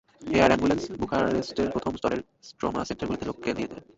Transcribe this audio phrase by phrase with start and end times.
[0.31, 2.21] Air ambulance বুখারেস্টের প্রথম স্তরের
[2.59, 3.83] ট্রমা সেন্টারগুলোতে লোকেদের নিয়ে যায়।